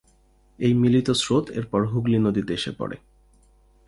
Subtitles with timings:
[0.59, 2.97] এই মিলিত স্রোত এরপর হুগলি নদীতে এসে পড়ে।